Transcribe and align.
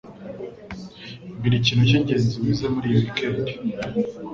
Mbwira 1.35 1.55
ikintu 1.57 1.83
cyingenzi 1.89 2.39
wize 2.43 2.65
muri 2.73 2.85
iyi 2.89 2.97
weekend. 3.01 3.35